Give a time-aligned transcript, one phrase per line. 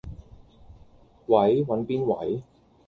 [1.27, 2.41] 喂，搵邊位？